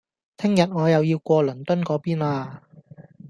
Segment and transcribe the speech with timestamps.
[0.35, 2.61] 聽日我又要過倫敦個邊喇